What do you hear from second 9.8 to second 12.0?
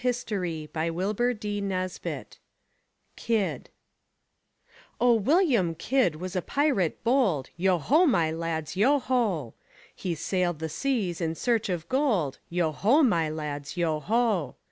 He sailed the seas in search of